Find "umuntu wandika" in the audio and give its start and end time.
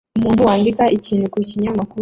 0.17-0.83